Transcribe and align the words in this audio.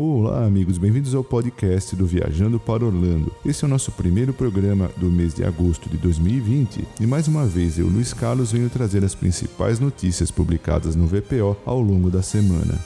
Olá, 0.00 0.44
amigos, 0.44 0.78
bem-vindos 0.78 1.12
ao 1.12 1.24
podcast 1.24 1.96
do 1.96 2.06
Viajando 2.06 2.60
para 2.60 2.86
Orlando. 2.86 3.32
Esse 3.44 3.64
é 3.64 3.66
o 3.66 3.68
nosso 3.68 3.90
primeiro 3.90 4.32
programa 4.32 4.88
do 4.96 5.10
mês 5.10 5.34
de 5.34 5.42
agosto 5.42 5.88
de 5.88 5.96
2020 5.96 6.86
e 7.00 7.04
mais 7.04 7.26
uma 7.26 7.44
vez 7.44 7.80
eu, 7.80 7.88
Luiz 7.88 8.14
Carlos, 8.14 8.52
venho 8.52 8.70
trazer 8.70 9.02
as 9.02 9.16
principais 9.16 9.80
notícias 9.80 10.30
publicadas 10.30 10.94
no 10.94 11.08
VPO 11.08 11.56
ao 11.66 11.80
longo 11.80 12.10
da 12.10 12.22
semana. 12.22 12.78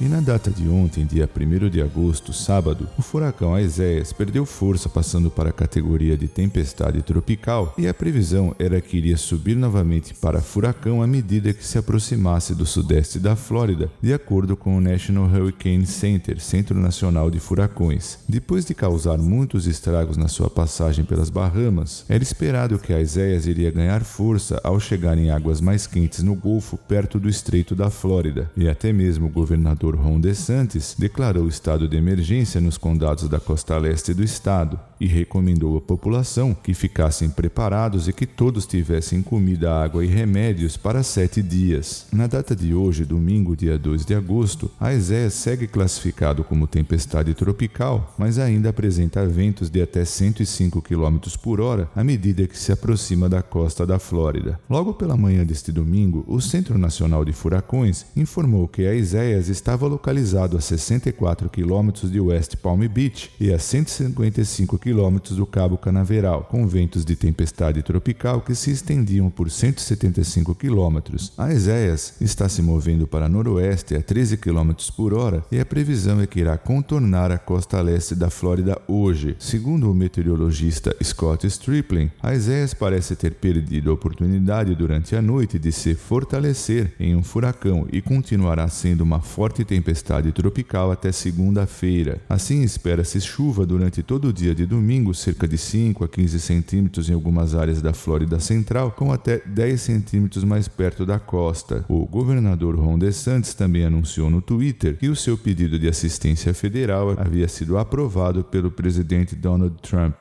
E 0.00 0.04
na 0.04 0.20
data 0.20 0.48
de 0.48 0.68
ontem, 0.68 1.04
dia 1.04 1.28
1 1.28 1.68
de 1.68 1.82
agosto, 1.82 2.32
sábado, 2.32 2.88
o 2.96 3.02
furacão 3.02 3.52
Aizéias 3.52 4.12
perdeu 4.12 4.46
força 4.46 4.88
passando 4.88 5.28
para 5.28 5.50
a 5.50 5.52
categoria 5.52 6.16
de 6.16 6.28
tempestade 6.28 7.02
tropical 7.02 7.74
e 7.76 7.88
a 7.88 7.92
previsão 7.92 8.54
era 8.60 8.80
que 8.80 8.96
iria 8.96 9.16
subir 9.16 9.56
novamente 9.56 10.14
para 10.14 10.40
furacão 10.40 11.02
à 11.02 11.06
medida 11.06 11.52
que 11.52 11.66
se 11.66 11.78
aproximasse 11.78 12.54
do 12.54 12.64
sudeste 12.64 13.18
da 13.18 13.34
Flórida, 13.34 13.90
de 14.00 14.12
acordo 14.12 14.56
com 14.56 14.76
o 14.76 14.80
National 14.80 15.24
Hurricane 15.24 15.84
Center, 15.84 16.38
Centro 16.40 16.78
Nacional 16.78 17.28
de 17.28 17.40
Furacões. 17.40 18.20
Depois 18.28 18.64
de 18.64 18.74
causar 18.74 19.18
muitos 19.18 19.66
estragos 19.66 20.16
na 20.16 20.28
sua 20.28 20.48
passagem 20.48 21.04
pelas 21.04 21.28
Bahamas, 21.28 22.04
era 22.08 22.22
esperado 22.22 22.78
que 22.78 22.92
Aizéias 22.92 23.48
iria 23.48 23.72
ganhar 23.72 24.04
força 24.04 24.60
ao 24.62 24.78
chegar 24.78 25.18
em 25.18 25.30
águas 25.30 25.60
mais 25.60 25.88
quentes 25.88 26.22
no 26.22 26.36
Golfo, 26.36 26.76
perto 26.76 27.18
do 27.18 27.28
Estreito 27.28 27.74
da 27.74 27.90
Flórida, 27.90 28.48
e 28.56 28.68
até 28.68 28.92
mesmo 28.92 29.26
o 29.26 29.30
governador 29.30 29.87
governador 29.88 29.96
Ron 29.96 30.20
DeSantis 30.20 30.94
declarou 30.98 31.48
estado 31.48 31.88
de 31.88 31.96
emergência 31.96 32.60
nos 32.60 32.76
condados 32.76 33.28
da 33.28 33.40
costa 33.40 33.78
leste 33.78 34.12
do 34.12 34.22
estado 34.22 34.78
e 35.00 35.06
recomendou 35.06 35.76
à 35.76 35.80
população 35.80 36.54
que 36.54 36.74
ficassem 36.74 37.30
preparados 37.30 38.08
e 38.08 38.12
que 38.12 38.26
todos 38.26 38.66
tivessem 38.66 39.22
comida, 39.22 39.72
água 39.72 40.04
e 40.04 40.08
remédios 40.08 40.76
para 40.76 41.02
sete 41.02 41.40
dias. 41.40 42.06
Na 42.12 42.26
data 42.26 42.54
de 42.54 42.74
hoje, 42.74 43.04
domingo, 43.04 43.56
dia 43.56 43.78
2 43.78 44.04
de 44.04 44.14
agosto, 44.14 44.70
a 44.80 44.92
Eséia 44.92 45.30
segue 45.30 45.66
classificado 45.66 46.42
como 46.42 46.66
tempestade 46.66 47.32
tropical, 47.34 48.14
mas 48.18 48.38
ainda 48.38 48.70
apresenta 48.70 49.26
ventos 49.26 49.70
de 49.70 49.80
até 49.80 50.04
105 50.04 50.82
km 50.82 51.18
por 51.40 51.60
hora 51.60 51.88
à 51.94 52.02
medida 52.02 52.46
que 52.46 52.58
se 52.58 52.72
aproxima 52.72 53.28
da 53.28 53.42
costa 53.42 53.86
da 53.86 53.98
Flórida. 53.98 54.58
Logo 54.68 54.94
pela 54.94 55.16
manhã 55.16 55.44
deste 55.46 55.70
domingo, 55.70 56.24
o 56.26 56.40
Centro 56.40 56.76
Nacional 56.76 57.24
de 57.24 57.32
Furacões 57.32 58.06
informou 58.16 58.66
que 58.66 58.84
a 58.86 58.94
Eséias 58.94 59.48
estava 59.48 59.77
estava 59.78 59.86
localizado 59.86 60.56
a 60.56 60.60
64 60.60 61.48
quilômetros 61.48 62.10
de 62.10 62.18
West 62.18 62.56
Palm 62.56 62.80
Beach 62.88 63.30
e 63.38 63.52
a 63.52 63.60
155 63.60 64.76
quilômetros 64.76 65.36
do 65.36 65.46
Cabo 65.46 65.78
Canaveral, 65.78 66.48
com 66.50 66.66
ventos 66.66 67.04
de 67.04 67.14
tempestade 67.14 67.80
tropical 67.82 68.40
que 68.40 68.56
se 68.56 68.72
estendiam 68.72 69.30
por 69.30 69.48
175 69.48 70.52
quilômetros. 70.56 71.32
A 71.38 71.52
Eséias 71.52 72.14
está 72.20 72.48
se 72.48 72.60
movendo 72.60 73.06
para 73.06 73.28
noroeste 73.28 73.94
a 73.94 74.02
13 74.02 74.38
km 74.38 74.72
por 74.96 75.14
hora 75.14 75.44
e 75.52 75.60
a 75.60 75.64
previsão 75.64 76.20
é 76.20 76.26
que 76.26 76.40
irá 76.40 76.58
contornar 76.58 77.30
a 77.30 77.38
costa 77.38 77.80
leste 77.80 78.16
da 78.16 78.30
Flórida 78.30 78.80
hoje. 78.88 79.36
Segundo 79.38 79.88
o 79.88 79.94
meteorologista 79.94 80.96
Scott 81.04 81.46
Stripling, 81.46 82.10
a 82.20 82.34
Eséias 82.34 82.74
parece 82.74 83.14
ter 83.14 83.34
perdido 83.34 83.90
a 83.90 83.94
oportunidade 83.94 84.74
durante 84.74 85.14
a 85.14 85.22
noite 85.22 85.56
de 85.56 85.70
se 85.70 85.94
fortalecer 85.94 86.94
em 86.98 87.14
um 87.14 87.22
furacão 87.22 87.86
e 87.92 88.02
continuará 88.02 88.66
sendo 88.66 89.02
uma 89.02 89.20
forte 89.20 89.67
tempestade 89.68 90.32
tropical 90.32 90.90
até 90.90 91.12
segunda-feira. 91.12 92.22
Assim, 92.26 92.62
espera-se 92.62 93.20
chuva 93.20 93.66
durante 93.66 94.02
todo 94.02 94.28
o 94.28 94.32
dia 94.32 94.54
de 94.54 94.64
domingo, 94.64 95.12
cerca 95.12 95.46
de 95.46 95.58
5 95.58 96.04
a 96.04 96.08
15 96.08 96.40
centímetros 96.40 97.10
em 97.10 97.12
algumas 97.12 97.54
áreas 97.54 97.82
da 97.82 97.92
Flórida 97.92 98.40
Central, 98.40 98.92
com 98.92 99.12
até 99.12 99.42
10 99.44 99.80
centímetros 99.80 100.42
mais 100.42 100.66
perto 100.66 101.04
da 101.04 101.18
costa. 101.18 101.84
O 101.86 102.06
governador 102.06 102.74
Ron 102.76 102.98
DeSantis 102.98 103.52
também 103.52 103.84
anunciou 103.84 104.30
no 104.30 104.40
Twitter 104.40 104.96
que 104.96 105.10
o 105.10 105.16
seu 105.16 105.36
pedido 105.36 105.78
de 105.78 105.86
assistência 105.86 106.54
federal 106.54 107.14
havia 107.18 107.46
sido 107.46 107.76
aprovado 107.76 108.42
pelo 108.42 108.70
presidente 108.70 109.36
Donald 109.36 109.76
Trump. 109.82 110.14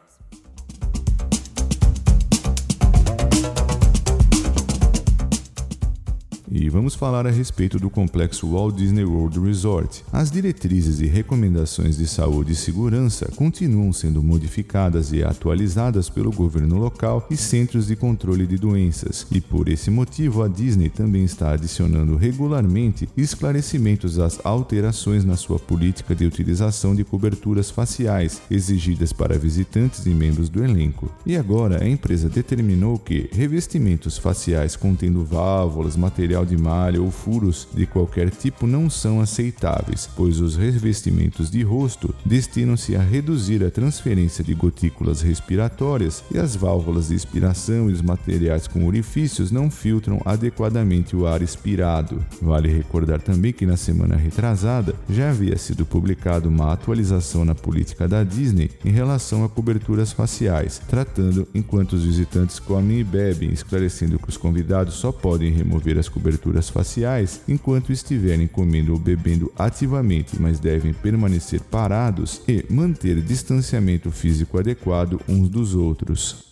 E 6.59 6.69
vamos 6.69 6.95
falar 6.95 7.27
a 7.27 7.29
respeito 7.29 7.77
do 7.77 7.87
complexo 7.87 8.49
Walt 8.49 8.75
Disney 8.75 9.03
World 9.03 9.39
Resort. 9.39 10.03
As 10.11 10.31
diretrizes 10.31 10.99
e 10.99 11.05
recomendações 11.05 11.97
de 11.97 12.07
saúde 12.07 12.53
e 12.53 12.55
segurança 12.55 13.31
continuam 13.35 13.93
sendo 13.93 14.23
modificadas 14.23 15.13
e 15.13 15.23
atualizadas 15.23 16.09
pelo 16.09 16.31
governo 16.31 16.79
local 16.79 17.27
e 17.29 17.37
centros 17.37 17.85
de 17.85 17.95
controle 17.95 18.47
de 18.47 18.57
doenças, 18.57 19.27
e 19.31 19.39
por 19.39 19.69
esse 19.69 19.91
motivo 19.91 20.41
a 20.41 20.47
Disney 20.47 20.89
também 20.89 21.23
está 21.23 21.51
adicionando 21.51 22.15
regularmente 22.15 23.07
esclarecimentos 23.15 24.17
às 24.17 24.43
alterações 24.43 25.23
na 25.23 25.35
sua 25.35 25.59
política 25.59 26.15
de 26.15 26.25
utilização 26.25 26.95
de 26.95 27.03
coberturas 27.03 27.69
faciais 27.69 28.41
exigidas 28.49 29.13
para 29.13 29.37
visitantes 29.37 30.07
e 30.07 30.09
membros 30.09 30.49
do 30.49 30.63
elenco. 30.63 31.07
E 31.23 31.37
agora 31.37 31.83
a 31.83 31.87
empresa 31.87 32.27
determinou 32.27 32.97
que 32.97 33.29
revestimentos 33.31 34.17
faciais 34.17 34.75
contendo 34.75 35.23
válvulas, 35.23 35.95
material 35.95 36.46
de 36.47 36.57
malha 36.57 37.01
ou 37.01 37.11
furos 37.11 37.67
de 37.73 37.85
qualquer 37.85 38.29
tipo 38.29 38.65
não 38.65 38.89
são 38.89 39.19
aceitáveis, 39.19 40.09
pois 40.15 40.39
os 40.39 40.55
revestimentos 40.55 41.51
de 41.51 41.61
rosto 41.61 42.13
destinam-se 42.25 42.95
a 42.95 43.01
reduzir 43.01 43.63
a 43.63 43.71
transferência 43.71 44.43
de 44.43 44.53
gotículas 44.53 45.21
respiratórias 45.21 46.23
e 46.31 46.37
as 46.37 46.55
válvulas 46.55 47.09
de 47.09 47.15
expiração 47.15 47.89
e 47.89 47.93
os 47.93 48.01
materiais 48.01 48.67
com 48.67 48.85
orifícios 48.85 49.51
não 49.51 49.69
filtram 49.69 50.21
adequadamente 50.25 51.15
o 51.15 51.27
ar 51.27 51.41
expirado. 51.41 52.23
Vale 52.41 52.69
recordar 52.69 53.21
também 53.21 53.51
que 53.51 53.65
na 53.65 53.77
semana 53.77 54.15
retrasada 54.15 54.95
já 55.09 55.29
havia 55.29 55.57
sido 55.57 55.85
publicada 55.85 56.47
uma 56.47 56.71
atualização 56.71 57.43
na 57.43 57.55
política 57.55 58.07
da 58.07 58.23
Disney 58.23 58.69
em 58.85 58.91
relação 58.91 59.43
a 59.43 59.49
coberturas 59.49 60.11
faciais, 60.11 60.79
tratando 60.87 61.47
enquanto 61.53 61.93
os 61.93 62.03
visitantes 62.03 62.59
comem 62.59 62.99
e 62.99 63.03
bebem, 63.03 63.51
esclarecendo 63.51 64.19
que 64.19 64.29
os 64.29 64.37
convidados 64.37 64.95
só 64.95 65.11
podem 65.11 65.51
remover 65.51 65.97
as 65.97 66.07
coberturas 66.07 66.26
coberturas 66.27 66.69
faciais 66.69 67.41
enquanto 67.47 67.91
estiverem 67.91 68.47
comendo 68.47 68.91
ou 68.91 68.99
bebendo 68.99 69.51
ativamente, 69.57 70.39
mas 70.39 70.59
devem 70.59 70.93
permanecer 70.93 71.61
parados 71.61 72.41
e 72.47 72.65
manter 72.69 73.21
distanciamento 73.21 74.11
físico 74.11 74.59
adequado 74.59 75.21
uns 75.27 75.47
dos 75.47 75.73
outros 75.73 76.45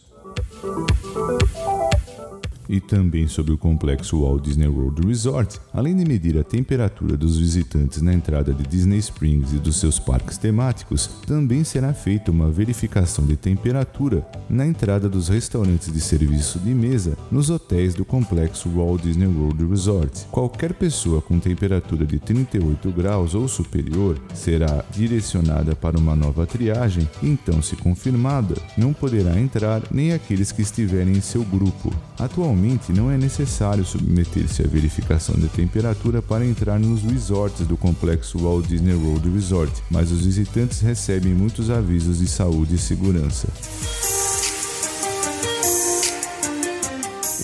e 2.69 2.79
também 2.79 3.27
sobre 3.27 3.53
o 3.53 3.57
complexo 3.57 4.21
Walt 4.21 4.43
Disney 4.43 4.67
World 4.67 5.05
Resort, 5.07 5.59
além 5.73 5.95
de 5.95 6.05
medir 6.05 6.37
a 6.37 6.43
temperatura 6.43 7.15
dos 7.15 7.37
visitantes 7.37 8.01
na 8.01 8.13
entrada 8.13 8.53
de 8.53 8.63
Disney 8.63 8.97
Springs 8.97 9.53
e 9.53 9.57
dos 9.57 9.77
seus 9.77 9.99
parques 9.99 10.37
temáticos, 10.37 11.07
também 11.25 11.63
será 11.63 11.93
feita 11.93 12.31
uma 12.31 12.49
verificação 12.49 13.25
de 13.25 13.35
temperatura 13.35 14.25
na 14.49 14.65
entrada 14.65 15.07
dos 15.07 15.29
restaurantes 15.29 15.91
de 15.91 16.01
serviço 16.01 16.59
de 16.59 16.73
mesa 16.73 17.17
nos 17.31 17.49
hotéis 17.49 17.93
do 17.93 18.05
complexo 18.05 18.69
Walt 18.69 19.01
Disney 19.01 19.27
World 19.27 19.65
Resort. 19.65 20.25
Qualquer 20.31 20.73
pessoa 20.73 21.21
com 21.21 21.39
temperatura 21.39 22.05
de 22.05 22.19
38 22.19 22.91
graus 22.91 23.35
ou 23.35 23.47
superior 23.47 24.17
será 24.33 24.83
direcionada 24.91 25.75
para 25.75 25.97
uma 25.97 26.15
nova 26.15 26.45
triagem, 26.45 27.07
então, 27.21 27.61
se 27.61 27.75
confirmada, 27.75 28.55
não 28.77 28.93
poderá 28.93 29.39
entrar 29.39 29.83
nem 29.91 30.13
aqueles 30.13 30.51
que 30.51 30.61
estiverem 30.61 31.15
em 31.15 31.21
seu 31.21 31.43
grupo. 31.43 31.93
Atualmente, 32.17 32.54
Atualmente, 32.55 32.93
não 32.93 33.11
é 33.11 33.17
necessário 33.17 33.83
submeter-se 33.83 34.63
à 34.63 34.65
verificação 34.67 35.35
de 35.35 35.49
temperatura 35.49 36.21
para 36.21 36.45
entrar 36.45 36.79
nos 36.79 37.03
resorts 37.03 37.67
do 37.67 37.75
complexo 37.75 38.37
Walt 38.39 38.65
Disney 38.65 38.93
World 38.93 39.29
Resort, 39.29 39.73
mas 39.91 40.09
os 40.09 40.25
visitantes 40.25 40.79
recebem 40.79 41.33
muitos 41.33 41.69
avisos 41.69 42.19
de 42.19 42.27
saúde 42.27 42.75
e 42.75 42.77
segurança. 42.77 43.49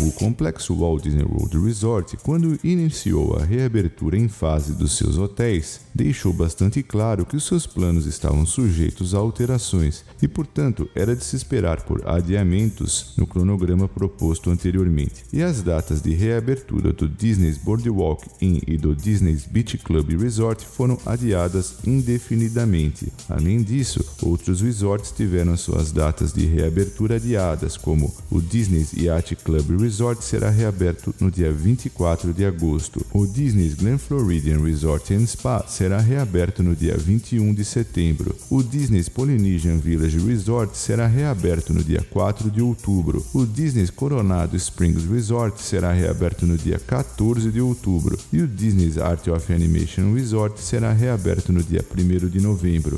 O 0.03 0.11
complexo 0.13 0.73
Walt 0.75 1.03
Disney 1.03 1.23
World 1.23 1.59
Resort, 1.59 2.17
quando 2.23 2.57
iniciou 2.63 3.37
a 3.37 3.45
reabertura 3.45 4.17
em 4.17 4.27
fase 4.27 4.73
dos 4.73 4.97
seus 4.97 5.19
hotéis, 5.19 5.81
deixou 5.93 6.33
bastante 6.33 6.81
claro 6.81 7.23
que 7.23 7.35
os 7.35 7.45
seus 7.45 7.67
planos 7.67 8.07
estavam 8.07 8.43
sujeitos 8.43 9.13
a 9.13 9.19
alterações 9.19 10.03
e, 10.19 10.27
portanto, 10.27 10.89
era 10.95 11.15
de 11.15 11.23
se 11.23 11.35
esperar 11.35 11.83
por 11.83 12.07
adiamentos 12.07 13.13
no 13.15 13.27
cronograma 13.27 13.87
proposto 13.87 14.49
anteriormente. 14.49 15.23
E 15.31 15.43
as 15.43 15.61
datas 15.61 16.01
de 16.01 16.15
reabertura 16.15 16.91
do 16.91 17.07
Disney's 17.07 17.59
Boardwalk 17.59 18.25
Inn 18.41 18.59
e 18.65 18.77
do 18.77 18.95
Disney's 18.95 19.45
Beach 19.45 19.77
Club 19.77 20.19
Resort 20.19 20.65
foram 20.65 20.97
adiadas 21.05 21.75
indefinidamente. 21.85 23.13
Além 23.29 23.61
disso, 23.61 24.03
outros 24.23 24.61
resorts 24.61 25.11
tiveram 25.11 25.55
suas 25.55 25.91
datas 25.91 26.33
de 26.33 26.47
reabertura 26.47 27.17
adiadas, 27.17 27.77
como 27.77 28.11
o 28.31 28.41
Disney's 28.41 28.93
Yacht 28.93 29.35
Club 29.35 29.69
Resort 29.79 29.90
Resort 29.91 30.21
será 30.23 30.49
reaberto 30.49 31.13
no 31.19 31.29
dia 31.29 31.51
24 31.51 32.33
de 32.33 32.45
agosto. 32.45 33.05
O 33.13 33.27
Disney's 33.27 33.73
Glen 33.73 33.97
Floridian 33.97 34.63
Resort 34.63 35.13
and 35.13 35.27
Spa 35.27 35.65
será 35.67 35.99
reaberto 35.99 36.63
no 36.63 36.73
dia 36.73 36.95
21 36.95 37.53
de 37.53 37.65
setembro. 37.65 38.33
O 38.49 38.63
Disney's 38.63 39.09
Polynesian 39.09 39.79
Village 39.79 40.17
Resort 40.17 40.77
será 40.77 41.07
reaberto 41.07 41.73
no 41.73 41.83
dia 41.83 42.01
4 42.09 42.49
de 42.49 42.61
outubro. 42.61 43.21
O 43.33 43.45
Disney's 43.45 43.89
Coronado 43.89 44.55
Springs 44.55 45.03
Resort 45.03 45.61
será 45.61 45.91
reaberto 45.91 46.45
no 46.45 46.57
dia 46.57 46.79
14 46.79 47.51
de 47.51 47.59
outubro. 47.59 48.17
E 48.31 48.41
o 48.41 48.47
Disney's 48.47 48.97
Art 48.97 49.27
of 49.27 49.53
Animation 49.53 50.13
Resort 50.13 50.57
será 50.61 50.93
reaberto 50.93 51.51
no 51.51 51.61
dia 51.61 51.83
1 51.93 52.29
de 52.29 52.39
novembro 52.39 52.97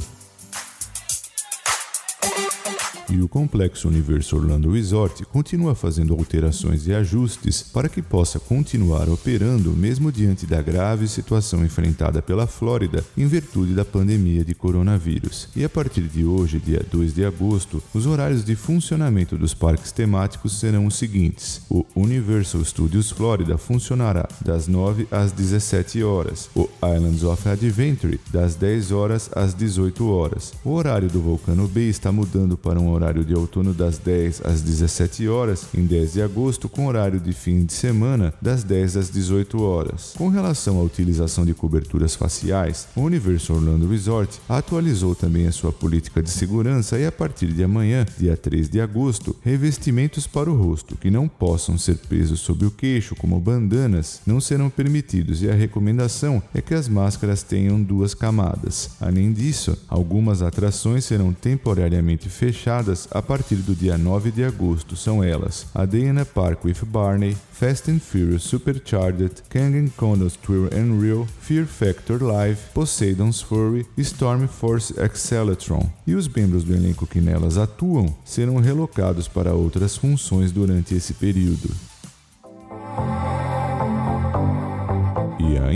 e 3.13 3.21
o 3.21 3.27
Complexo 3.27 3.87
Universo 3.87 4.35
Orlando 4.37 4.71
Resort 4.71 5.23
continua 5.25 5.75
fazendo 5.75 6.15
alterações 6.15 6.87
e 6.87 6.93
ajustes 6.95 7.61
para 7.61 7.87
que 7.87 8.01
possa 8.01 8.39
continuar 8.39 9.07
operando 9.07 9.71
mesmo 9.71 10.11
diante 10.11 10.47
da 10.47 10.61
grave 10.63 11.07
situação 11.07 11.63
enfrentada 11.63 12.23
pela 12.23 12.47
Flórida 12.47 13.05
em 13.15 13.27
virtude 13.27 13.75
da 13.75 13.85
pandemia 13.85 14.43
de 14.43 14.55
coronavírus. 14.55 15.47
E 15.55 15.63
a 15.63 15.69
partir 15.69 16.01
de 16.01 16.25
hoje, 16.25 16.59
dia 16.59 16.83
2 16.91 17.13
de 17.13 17.23
agosto, 17.23 17.83
os 17.93 18.07
horários 18.07 18.43
de 18.43 18.55
funcionamento 18.55 19.37
dos 19.37 19.53
parques 19.53 19.91
temáticos 19.91 20.59
serão 20.59 20.87
os 20.87 20.95
seguintes: 20.95 21.61
o 21.69 21.85
Universal 21.95 22.65
Studios 22.65 23.11
Florida 23.11 23.59
funcionará 23.59 24.27
das 24.43 24.67
9 24.67 25.07
às 25.11 25.31
17 25.31 26.03
horas, 26.03 26.49
o 26.55 26.67
Islands 26.83 27.23
of 27.23 27.47
Adventure 27.47 28.19
das 28.31 28.55
10 28.55 28.91
horas 28.91 29.29
às 29.35 29.53
18 29.53 30.09
horas. 30.09 30.53
O 30.63 30.71
horário 30.71 31.09
do 31.09 31.21
Volcano 31.21 31.67
Bay 31.67 31.89
está 31.89 32.11
mudando 32.11 32.57
para 32.57 32.79
um 32.79 32.89
horário 32.89 33.02
horário 33.03 33.25
de 33.25 33.35
outono 33.35 33.73
das 33.73 33.97
10 33.97 34.45
às 34.45 34.61
17 34.61 35.27
horas, 35.27 35.67
em 35.75 35.85
10 35.85 36.13
de 36.13 36.21
agosto, 36.21 36.69
com 36.69 36.87
horário 36.87 37.19
de 37.19 37.33
fim 37.33 37.65
de 37.65 37.73
semana 37.73 38.33
das 38.41 38.63
10 38.63 38.95
às 38.95 39.09
18 39.09 39.61
horas. 39.61 40.13
Com 40.17 40.29
relação 40.29 40.79
à 40.79 40.83
utilização 40.83 41.45
de 41.45 41.53
coberturas 41.53 42.15
faciais, 42.15 42.87
o 42.95 43.01
Universo 43.01 43.53
Orlando 43.53 43.89
Resort 43.89 44.39
atualizou 44.47 45.15
também 45.15 45.47
a 45.47 45.51
sua 45.51 45.73
política 45.73 46.23
de 46.23 46.29
segurança 46.29 46.97
e 46.97 47.05
a 47.05 47.11
partir 47.11 47.47
de 47.47 47.61
amanhã, 47.61 48.05
dia 48.17 48.37
3 48.37 48.69
de 48.69 48.79
agosto, 48.79 49.35
revestimentos 49.41 50.25
para 50.25 50.49
o 50.49 50.55
rosto 50.55 50.95
que 50.95 51.11
não 51.11 51.27
possam 51.27 51.77
ser 51.77 51.97
presos 51.97 52.39
sob 52.39 52.65
o 52.65 52.71
queixo, 52.71 53.15
como 53.17 53.37
bandanas, 53.37 54.21
não 54.25 54.39
serão 54.39 54.69
permitidos 54.69 55.41
e 55.41 55.49
a 55.49 55.53
recomendação 55.53 56.41
é 56.53 56.61
que 56.61 56.73
as 56.73 56.87
máscaras 56.87 57.43
tenham 57.43 57.81
duas 57.81 58.13
camadas. 58.13 58.91
Além 59.01 59.33
disso, 59.33 59.77
algumas 59.89 60.41
atrações 60.41 61.03
serão 61.03 61.33
temporariamente 61.33 62.29
fechadas 62.29 62.92
a 63.11 63.21
partir 63.21 63.55
do 63.55 63.75
dia 63.75 63.97
9 63.97 64.31
de 64.31 64.43
agosto 64.43 64.95
são 64.95 65.23
elas 65.23 65.65
a 65.73 65.85
Diana 65.85 66.25
Park 66.25 66.65
with 66.65 66.85
Barney, 66.85 67.35
Fast 67.51 67.89
and 67.89 67.99
Furious 67.99 68.43
Supercharged, 68.43 69.43
Kang 69.49 69.89
Condos 69.97 70.35
Tour 70.35 70.69
and 70.73 70.99
Real, 70.99 71.27
Fear 71.41 71.65
Factor 71.65 72.21
Live, 72.21 72.59
Poseidon's 72.73 73.41
Fury, 73.41 73.85
Storm 73.97 74.47
Force 74.47 74.93
Accelatron. 74.99 75.89
E 76.05 76.15
os 76.15 76.27
membros 76.27 76.63
do 76.63 76.73
elenco 76.73 77.07
que 77.07 77.21
nelas 77.21 77.57
atuam 77.57 78.15
serão 78.23 78.57
relocados 78.57 79.27
para 79.27 79.53
outras 79.53 79.97
funções 79.97 80.51
durante 80.51 80.95
esse 80.95 81.13
período. 81.13 81.92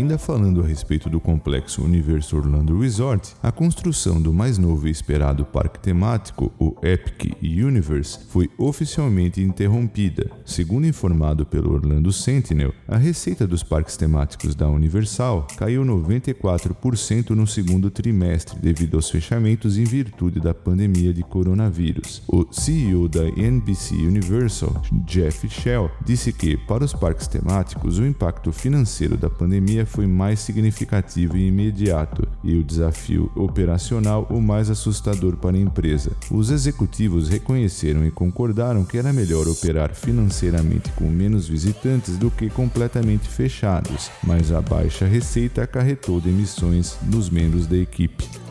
Ainda 0.07 0.17
falando 0.17 0.61
a 0.61 0.65
respeito 0.65 1.09
do 1.09 1.19
complexo 1.19 1.83
Universo 1.83 2.37
Orlando 2.37 2.79
Resort, 2.79 3.35
a 3.43 3.51
construção 3.51 4.21
do 4.21 4.33
mais 4.33 4.57
novo 4.57 4.87
e 4.87 4.91
esperado 4.91 5.43
parque 5.43 5.79
temático, 5.79 6.49
o 6.57 6.77
Epic 6.81 7.35
Universe, 7.41 8.19
foi 8.29 8.49
oficialmente 8.57 9.41
interrompida. 9.41 10.31
Segundo 10.45 10.87
informado 10.87 11.45
pelo 11.45 11.73
Orlando 11.73 12.13
Sentinel, 12.13 12.73
a 12.87 12.95
receita 12.95 13.45
dos 13.45 13.63
parques 13.63 13.97
temáticos 13.97 14.55
da 14.55 14.69
Universal 14.69 15.45
caiu 15.57 15.83
94% 15.83 17.31
no 17.31 17.45
segundo 17.45 17.91
trimestre 17.91 18.57
devido 18.59 18.95
aos 18.95 19.09
fechamentos 19.09 19.77
em 19.77 19.83
virtude 19.83 20.39
da 20.39 20.53
pandemia 20.53 21.13
de 21.13 21.21
coronavírus. 21.21 22.23
O 22.29 22.47
CEO 22.49 23.09
da 23.09 23.27
NBC 23.27 23.93
Universal, 23.95 24.81
Jeff 25.05 25.49
Shell, 25.49 25.91
disse 26.05 26.31
que, 26.31 26.55
para 26.55 26.85
os 26.85 26.93
parques 26.93 27.27
temáticos, 27.27 27.99
o 27.99 28.05
impacto 28.05 28.53
financeiro 28.53 29.17
da 29.17 29.29
pandemia 29.29 29.85
foi 29.97 30.05
mais 30.05 30.41
significativo 30.41 31.35
e 31.35 31.47
imediato, 31.47 32.27
e 32.43 32.55
o 32.55 32.63
desafio 32.63 33.31
operacional 33.35 34.27
o 34.29 34.39
mais 34.39 34.69
assustador 34.69 35.37
para 35.37 35.57
a 35.57 35.59
empresa. 35.59 36.11
Os 36.29 36.51
executivos 36.51 37.29
reconheceram 37.29 38.05
e 38.05 38.11
concordaram 38.11 38.85
que 38.85 38.99
era 38.99 39.11
melhor 39.11 39.47
operar 39.47 39.95
financeiramente 39.95 40.91
com 40.91 41.09
menos 41.09 41.47
visitantes 41.47 42.15
do 42.15 42.29
que 42.29 42.47
completamente 42.47 43.27
fechados, 43.27 44.11
mas 44.23 44.51
a 44.51 44.61
baixa 44.61 45.07
receita 45.07 45.63
acarretou 45.63 46.21
demissões 46.21 46.95
nos 47.11 47.27
membros 47.27 47.65
da 47.65 47.75
equipe. 47.75 48.46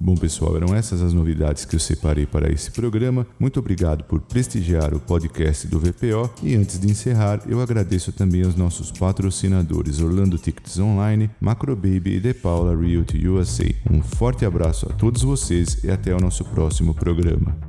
Bom, 0.00 0.14
pessoal, 0.14 0.56
eram 0.56 0.74
essas 0.74 1.02
as 1.02 1.12
novidades 1.12 1.64
que 1.64 1.74
eu 1.74 1.80
separei 1.80 2.24
para 2.24 2.52
esse 2.52 2.70
programa. 2.70 3.26
Muito 3.38 3.58
obrigado 3.58 4.04
por 4.04 4.20
prestigiar 4.20 4.94
o 4.94 5.00
podcast 5.00 5.66
do 5.66 5.80
VPO. 5.80 6.30
E 6.42 6.54
antes 6.54 6.78
de 6.78 6.88
encerrar, 6.88 7.42
eu 7.48 7.60
agradeço 7.60 8.12
também 8.12 8.44
aos 8.44 8.54
nossos 8.54 8.92
patrocinadores 8.92 10.00
Orlando 10.00 10.38
Tickets 10.38 10.78
Online, 10.78 11.28
Macrobaby 11.40 12.16
e 12.16 12.20
The 12.20 12.34
Paula 12.34 12.76
Realty 12.76 13.26
USA. 13.26 13.74
Um 13.90 14.00
forte 14.00 14.44
abraço 14.44 14.86
a 14.88 14.94
todos 14.94 15.22
vocês 15.22 15.82
e 15.82 15.90
até 15.90 16.14
o 16.14 16.20
nosso 16.20 16.44
próximo 16.44 16.94
programa. 16.94 17.67